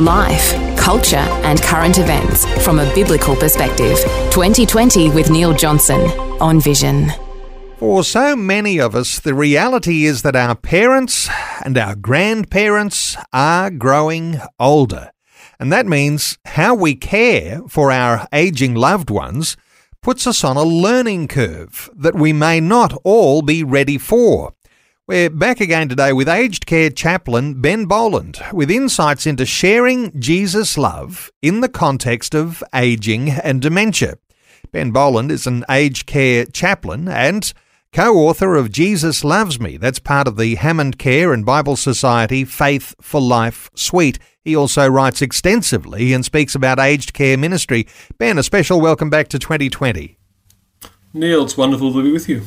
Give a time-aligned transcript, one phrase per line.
[0.00, 3.96] Life, culture, and current events from a biblical perspective.
[4.30, 5.98] 2020 with Neil Johnson
[6.38, 7.08] on Vision.
[7.78, 11.30] For so many of us, the reality is that our parents
[11.64, 15.12] and our grandparents are growing older.
[15.58, 19.56] And that means how we care for our aging loved ones
[20.02, 24.52] puts us on a learning curve that we may not all be ready for.
[25.08, 30.76] We're back again today with aged care chaplain Ben Boland with insights into sharing Jesus'
[30.76, 34.18] love in the context of aging and dementia.
[34.72, 37.52] Ben Boland is an aged care chaplain and
[37.92, 39.76] co author of Jesus Loves Me.
[39.76, 44.18] That's part of the Hammond Care and Bible Society Faith for Life suite.
[44.42, 47.86] He also writes extensively and speaks about aged care ministry.
[48.18, 50.18] Ben, a special welcome back to 2020.
[51.16, 52.42] Neil, it's wonderful to be with you.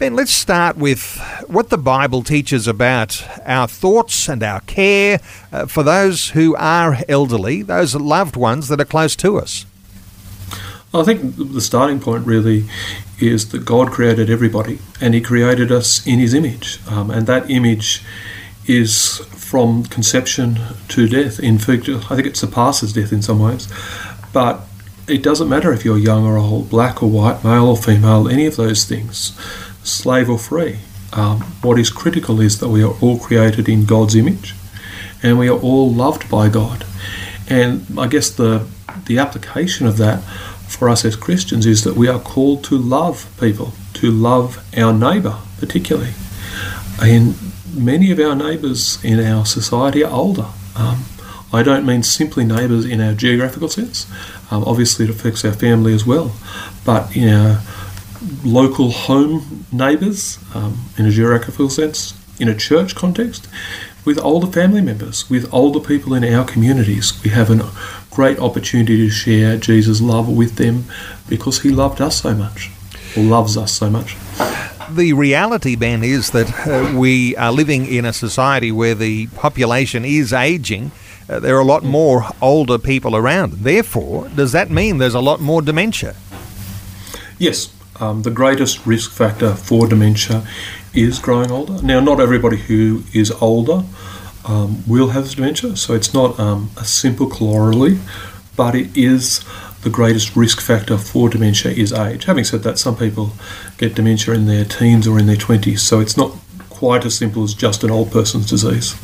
[0.00, 5.20] Ben, let's start with what the Bible teaches about our thoughts and our care
[5.52, 9.64] uh, for those who are elderly, those loved ones that are close to us.
[10.92, 12.64] I think the starting point really
[13.20, 16.80] is that God created everybody and He created us in His image.
[16.88, 18.02] Um, and that image
[18.66, 20.58] is from conception
[20.88, 21.38] to death.
[21.38, 23.68] In fact, I think it surpasses death in some ways.
[24.32, 24.62] But
[25.10, 28.46] it doesn't matter if you're young or old, black or white, male or female, any
[28.46, 29.36] of those things,
[29.82, 30.78] slave or free.
[31.12, 34.54] Um, what is critical is that we are all created in God's image
[35.22, 36.86] and we are all loved by God.
[37.48, 38.66] And I guess the,
[39.06, 40.22] the application of that
[40.68, 44.92] for us as Christians is that we are called to love people, to love our
[44.92, 46.12] neighbour particularly.
[47.02, 47.34] And
[47.74, 50.46] many of our neighbours in our society are older.
[50.76, 51.04] Um,
[51.52, 54.06] I don't mean simply neighbours in our geographical sense.
[54.50, 56.32] Um, obviously, it affects our family as well.
[56.84, 57.60] But in our
[58.44, 63.48] local home neighbours, um, in a geographical sense, in a church context,
[64.04, 67.70] with older family members, with older people in our communities, we have a
[68.10, 70.84] great opportunity to share Jesus' love with them
[71.28, 72.70] because He loved us so much,
[73.16, 74.16] or loves us so much
[74.96, 80.04] the reality, Ben, is that uh, we are living in a society where the population
[80.04, 80.90] is aging.
[81.30, 83.52] Uh, there are a lot more older people around.
[83.52, 86.16] Therefore, does that mean there's a lot more dementia?
[87.38, 87.72] Yes.
[88.00, 90.44] Um, the greatest risk factor for dementia
[90.92, 91.80] is growing older.
[91.82, 93.84] Now, not everybody who is older
[94.44, 98.00] um, will have dementia, so it's not um, a simple corollary,
[98.56, 99.44] but it is
[99.82, 102.24] the greatest risk factor for dementia is age.
[102.24, 103.32] Having said that, some people
[103.78, 106.36] get dementia in their teens or in their 20s, so it's not
[106.70, 108.96] quite as simple as just an old person's disease.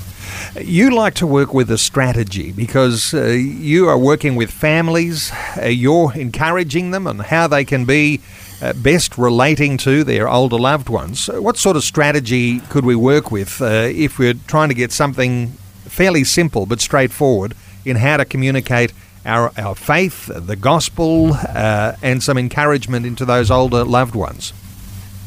[0.60, 5.66] You like to work with a strategy because uh, you are working with families, uh,
[5.66, 8.20] you're encouraging them on how they can be
[8.62, 11.28] uh, best relating to their older loved ones.
[11.28, 15.48] What sort of strategy could we work with uh, if we're trying to get something
[15.84, 17.54] fairly simple but straightforward
[17.84, 18.92] in how to communicate
[19.24, 24.52] our, our faith, the gospel, uh, and some encouragement into those older loved ones?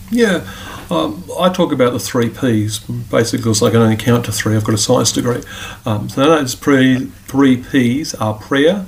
[0.10, 0.50] Yeah,
[0.92, 4.56] um, I talk about the three P's basically because I can only count to three.
[4.56, 5.42] I've got a science degree.
[5.86, 8.86] Um, so those pre, three P's are prayer,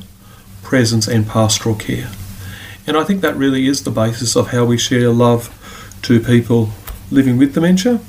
[0.63, 2.09] presence, and pastoral care.
[2.87, 5.55] And I think that really is the basis of how we share love
[6.03, 6.71] to people
[7.11, 7.99] living with dementia,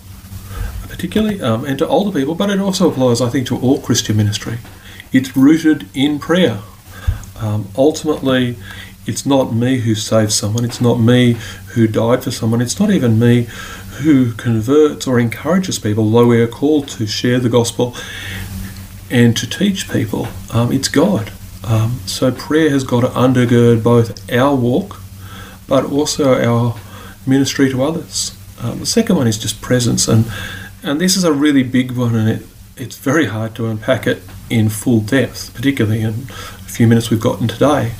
[0.88, 4.16] particularly, um, and to older people, but it also applies, I think, to all Christian
[4.16, 4.58] ministry.
[5.12, 6.60] It's rooted in prayer.
[7.38, 8.56] Um, ultimately,
[9.06, 11.36] it's not me who saves someone, it's not me
[11.74, 13.48] who died for someone, it's not even me
[14.02, 17.94] who converts or encourages people, though we are called to share the gospel
[19.10, 20.28] and to teach people.
[20.52, 21.32] Um, it's God.
[21.64, 25.00] Um, so prayer has got to undergird both our walk,
[25.68, 26.76] but also our
[27.26, 28.36] ministry to others.
[28.60, 30.24] Um, the second one is just presence, and
[30.82, 34.22] and this is a really big one, and it, it's very hard to unpack it
[34.50, 36.26] in full depth, particularly in
[36.72, 37.92] few minutes we've gotten today.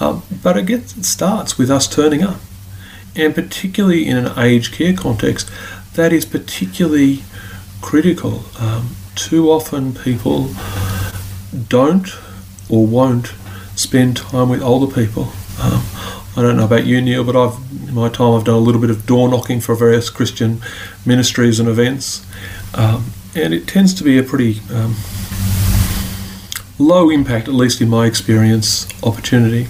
[0.00, 2.40] Um, but it, gets, it starts with us turning up,
[3.16, 5.50] and particularly in an aged care context,
[5.94, 7.22] that is particularly
[7.80, 8.44] critical.
[8.58, 10.50] Um, too often people
[11.68, 12.08] don't
[12.68, 13.32] or won't
[13.74, 15.32] spend time with older people.
[15.60, 15.82] Um,
[16.36, 17.56] I don't know about you, Neil, but I've
[17.88, 20.60] in my time I've done a little bit of door knocking for various Christian
[21.04, 22.24] ministries and events,
[22.74, 24.94] um, and it tends to be a pretty um,
[26.78, 29.66] low impact, at least in my experience, opportunity.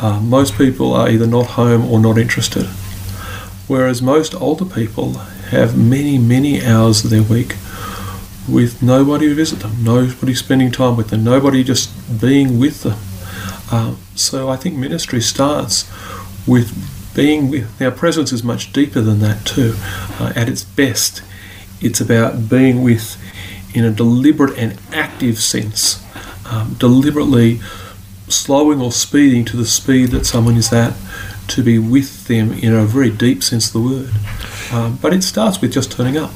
[0.00, 2.64] uh, most people are either not home or not interested.
[3.68, 5.14] Whereas most older people
[5.50, 7.56] have many, many hours of their week
[8.48, 11.90] with nobody to visit them, nobody spending time with them, nobody just
[12.20, 12.98] being with them.
[13.70, 15.88] Um, so I think ministry starts
[16.46, 16.72] with
[17.14, 17.78] being with.
[17.80, 19.74] Now, presence is much deeper than that too.
[20.18, 21.22] Uh, at its best,
[21.80, 23.16] it's about being with
[23.74, 26.04] in a deliberate and active sense,
[26.50, 27.60] um, deliberately
[28.28, 30.94] slowing or speeding to the speed that someone is at
[31.48, 34.10] to be with them in a very deep sense of the word.
[34.72, 36.30] Um, but it starts with just turning up.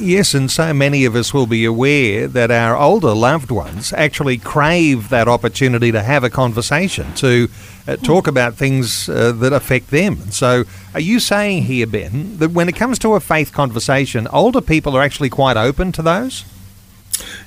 [0.00, 4.38] Yes, and so many of us will be aware that our older loved ones actually
[4.38, 7.48] crave that opportunity to have a conversation, to
[7.86, 10.30] uh, talk about things uh, that affect them.
[10.30, 10.64] So,
[10.94, 14.96] are you saying here, Ben, that when it comes to a faith conversation, older people
[14.96, 16.44] are actually quite open to those?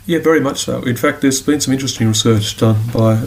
[0.05, 0.81] Yeah, very much so.
[0.83, 3.25] In fact, there's been some interesting research done by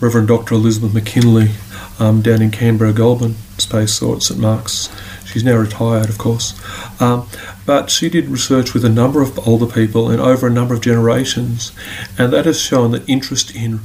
[0.00, 0.54] Reverend Dr.
[0.54, 1.50] Elizabeth MacKinlay
[1.98, 4.94] um, down in Canberra, Goulburn Space or at St Mark's.
[5.26, 6.54] She's now retired, of course.
[7.00, 7.26] Um,
[7.66, 10.80] but she did research with a number of older people and over a number of
[10.80, 11.72] generations,
[12.16, 13.80] and that has shown that interest in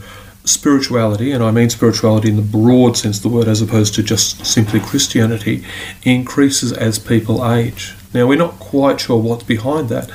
[0.46, 4.04] spirituality, and I mean spirituality in the broad sense of the word as opposed to
[4.04, 5.64] just simply Christianity,
[6.04, 7.96] increases as people age.
[8.14, 10.10] Now, we're not quite sure what's behind that,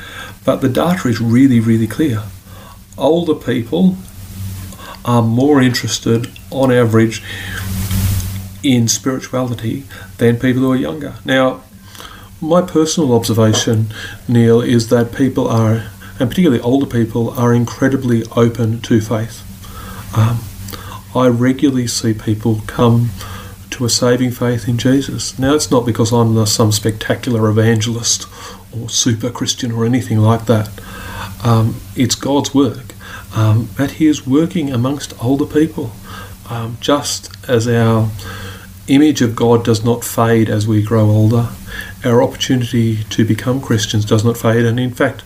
[0.45, 2.23] but the data is really, really clear.
[2.97, 3.97] Older people
[5.05, 7.23] are more interested, on average,
[8.63, 9.85] in spirituality
[10.19, 11.15] than people who are younger.
[11.25, 11.63] Now,
[12.41, 13.93] my personal observation,
[14.29, 19.43] Neil, is that people are, and particularly older people, are incredibly open to faith.
[20.17, 20.41] Um,
[21.15, 23.11] I regularly see people come
[23.71, 25.39] to a saving faith in Jesus.
[25.39, 28.27] Now, it's not because I'm some spectacular evangelist
[28.77, 30.71] or super Christian or anything like that.
[31.45, 32.95] Um, it's God's work.
[33.35, 35.93] Um, but He is working amongst older people,
[36.49, 38.11] um, just as our
[38.87, 41.49] image of God does not fade as we grow older.
[42.05, 45.23] Our opportunity to become Christians does not fade, and in fact,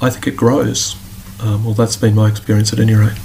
[0.00, 0.96] I think it grows.
[1.40, 3.18] Um, well, that's been my experience at any rate.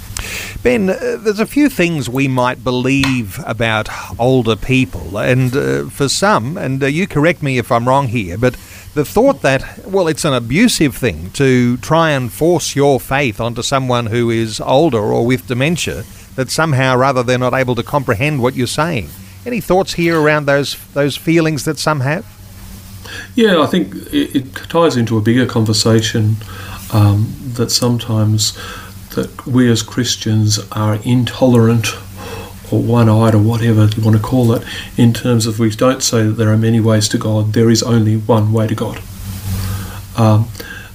[0.64, 3.90] Ben, uh, there's a few things we might believe about
[4.20, 8.38] older people, and uh, for some, and uh, you correct me if I'm wrong here,
[8.38, 8.56] but
[8.94, 13.62] the thought that, well, it's an abusive thing to try and force your faith onto
[13.62, 16.04] someone who is older or with dementia,
[16.36, 19.10] that somehow rather they're not able to comprehend what you're saying.
[19.46, 22.26] Any thoughts here around those those feelings that some have?
[23.36, 26.36] Yeah, I think it, it ties into a bigger conversation
[26.94, 28.58] um, that sometimes
[29.12, 31.88] that we as Christians are intolerant
[32.72, 34.64] or one-eyed or whatever you want to call it
[34.96, 37.82] in terms of we don't say that there are many ways to God there is
[37.82, 39.02] only one way to God
[40.18, 40.48] um,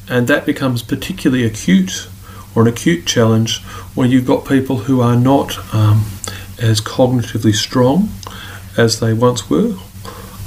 [0.08, 2.08] and that becomes particularly acute
[2.54, 3.62] or an acute challenge
[3.94, 6.04] when you've got people who are not um,
[6.60, 8.08] as cognitively strong
[8.76, 9.76] as they once were,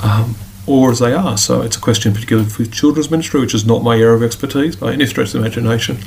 [0.04, 0.36] um,
[0.66, 1.38] or as they are.
[1.38, 4.76] So it's a question, particularly for children's ministry, which is not my area of expertise
[4.76, 6.00] by any stretch of the imagination,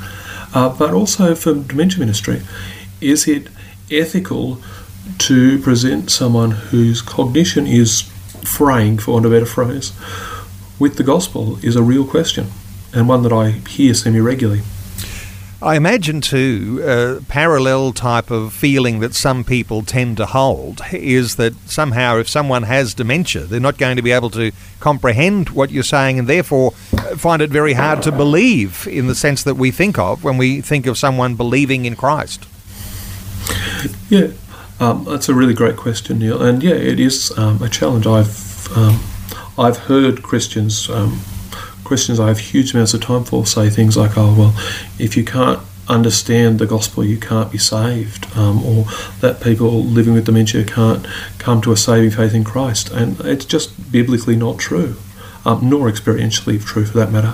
[0.53, 2.41] uh, but also for dementia ministry.
[2.99, 3.47] Is it
[3.89, 4.61] ethical
[5.17, 8.01] to present someone whose cognition is
[8.43, 9.93] fraying, for want of a better phrase,
[10.79, 12.47] with the gospel is a real question,
[12.93, 14.61] and one that I hear semi regularly.
[15.63, 21.35] I imagine too, a parallel type of feeling that some people tend to hold is
[21.35, 25.69] that somehow if someone has dementia, they're not going to be able to comprehend what
[25.69, 26.73] you're saying and therefore
[27.17, 30.61] find it very hard to believe in the sense that we think of when we
[30.61, 32.45] think of someone believing in Christ.
[34.09, 34.31] Yeah,
[34.79, 36.41] um, that's a really great question, Neil.
[36.41, 38.07] And yeah, it is um, a challenge.
[38.07, 39.03] I've um,
[39.57, 41.21] I've heard Christians um,
[41.91, 44.53] questions I have huge amounts of time for say things like, oh, well,
[44.97, 48.85] if you can't understand the gospel, you can't be saved, um, or
[49.19, 51.05] that people living with dementia can't
[51.37, 52.89] come to a saving faith in Christ.
[52.91, 54.95] And it's just biblically not true,
[55.45, 57.33] um, nor experientially if true for that matter.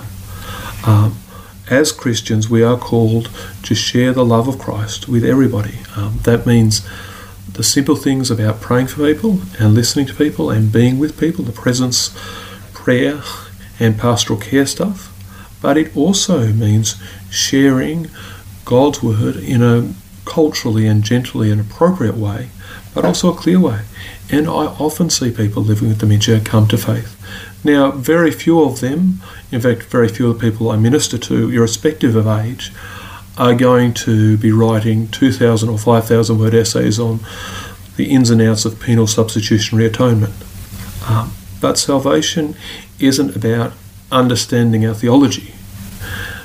[0.86, 1.18] Um,
[1.70, 3.30] as Christians, we are called
[3.62, 5.80] to share the love of Christ with everybody.
[5.96, 6.86] Um, that means
[7.52, 11.44] the simple things about praying for people and listening to people and being with people,
[11.44, 12.16] the presence,
[12.72, 13.20] prayer,
[13.80, 15.14] and pastoral care stuff,
[15.60, 17.00] but it also means
[17.30, 18.08] sharing
[18.64, 19.92] God's word in a
[20.24, 22.50] culturally and gently and appropriate way,
[22.94, 23.82] but also a clear way.
[24.30, 27.17] And I often see people living with dementia come to faith.
[27.64, 31.50] Now, very few of them, in fact, very few of the people I minister to,
[31.50, 32.72] irrespective of age,
[33.36, 37.20] are going to be writing 2,000 or 5,000 word essays on
[37.96, 40.34] the ins and outs of penal substitutionary atonement.
[41.08, 42.56] Um, but salvation
[42.98, 43.72] isn't about
[44.10, 45.54] understanding our theology.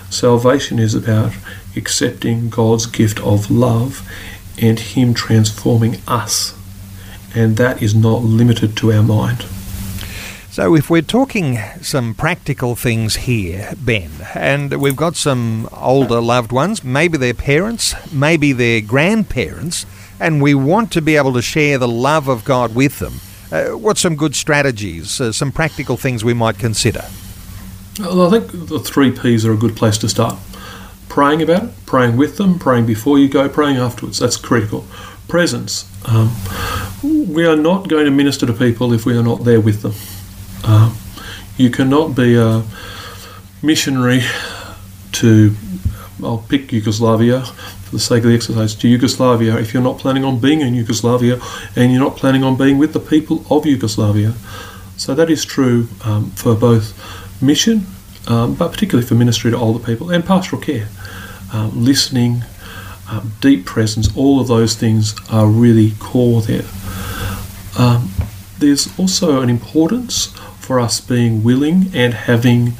[0.10, 1.34] Salvation is about
[1.76, 4.08] accepting God's gift of love
[4.62, 6.56] and Him transforming us
[7.36, 9.46] and that is not limited to our mind.
[10.54, 16.52] So, if we're talking some practical things here, Ben, and we've got some older loved
[16.52, 19.88] ones, maybe their parents, maybe their grandparents,
[20.20, 23.14] and we want to be able to share the love of God with them,
[23.52, 27.04] uh, what's some good strategies, uh, some practical things we might consider?
[28.00, 30.38] Well, I think the three P's are a good place to start.
[31.10, 34.20] Praying about it, praying with them, praying before you go, praying afterwards.
[34.20, 34.86] That's critical.
[35.28, 35.90] Presence.
[36.08, 36.32] Um,
[37.02, 39.94] we are not going to minister to people if we are not there with them.
[40.64, 40.96] Um,
[41.58, 42.64] you cannot be a
[43.62, 44.22] missionary
[45.14, 45.56] to,
[46.24, 50.24] I'll pick Yugoslavia for the sake of the exercise, to Yugoslavia if you're not planning
[50.24, 51.40] on being in Yugoslavia
[51.76, 54.34] and you're not planning on being with the people of Yugoslavia.
[54.98, 56.94] So that is true um, for both
[57.42, 57.86] mission,
[58.28, 60.88] um, but particularly for ministry to older people and pastoral care.
[61.52, 62.44] Um, listening,
[63.10, 66.66] um, deep presence, all of those things are really core there.
[67.78, 68.12] Um,
[68.60, 72.74] there's also an importance for us being willing and having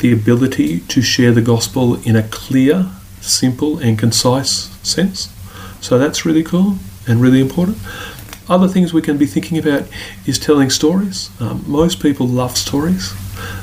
[0.00, 2.90] the ability to share the gospel in a clear,
[3.22, 5.32] simple, and concise sense.
[5.80, 6.76] So that's really cool
[7.08, 7.78] and really important.
[8.46, 9.88] Other things we can be thinking about
[10.26, 11.30] is telling stories.
[11.40, 13.14] Um, most people love stories.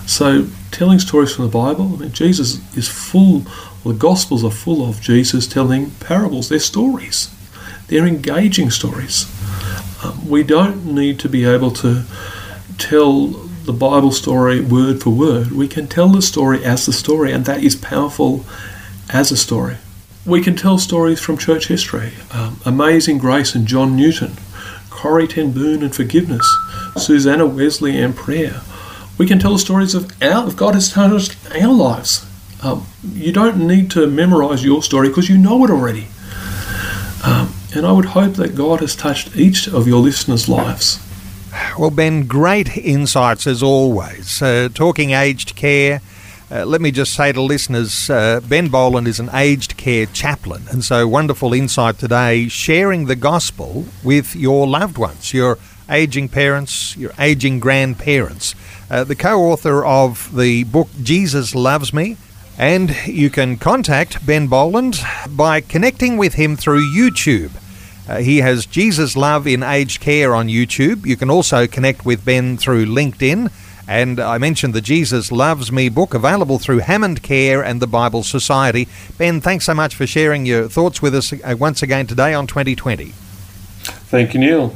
[0.08, 3.44] So, telling stories from the Bible, I mean, Jesus is full,
[3.84, 6.50] well, the Gospels are full of Jesus telling parables.
[6.50, 7.30] They're stories,
[7.88, 9.27] they're engaging stories.
[10.03, 12.03] Um, we don't need to be able to
[12.80, 15.51] tell the Bible story word for word.
[15.51, 18.46] We can tell the story as the story, and that is powerful
[19.10, 19.77] as a story.
[20.25, 22.13] We can tell stories from church history.
[22.32, 24.34] Um, Amazing Grace and John Newton,
[24.89, 26.48] Corrie ten Boom and Forgiveness,
[26.98, 28.62] Susanna Wesley and Prayer.
[29.18, 32.25] We can tell the stories of our, God has touched our lives.
[32.63, 36.08] Um, you don't need to memorize your story because you know it already.
[37.24, 41.00] Um, and I would hope that God has touched each of your listeners' lives.
[41.78, 44.42] Well, Ben, great insights as always.
[44.42, 46.01] Uh, talking aged care.
[46.51, 50.63] Uh, let me just say to listeners, uh, Ben Boland is an aged care chaplain,
[50.70, 55.58] and so wonderful insight today, sharing the gospel with your loved ones, your
[55.90, 58.54] aging parents, your aging grandparents.
[58.90, 62.18] Uh, the co author of the book Jesus Loves Me,
[62.58, 65.00] and you can contact Ben Boland
[65.30, 67.51] by connecting with him through YouTube.
[68.08, 71.05] Uh, he has Jesus Love in Aged Care on YouTube.
[71.05, 73.51] You can also connect with Ben through LinkedIn.
[73.88, 78.24] And I mentioned the Jesus Loves Me book available through Hammond Care and the Bible
[78.24, 78.88] Society.
[79.17, 82.48] Ben, thanks so much for sharing your thoughts with us uh, once again today on
[82.48, 83.13] 2020.
[84.12, 84.75] Thank you, Neil.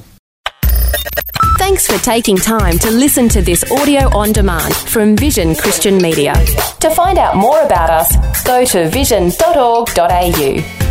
[1.58, 6.34] Thanks for taking time to listen to this audio on demand from Vision Christian Media.
[6.82, 10.85] To find out more about us, go to vision.org.au.